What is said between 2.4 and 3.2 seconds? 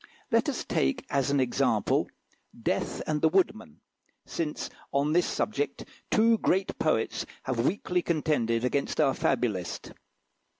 "Death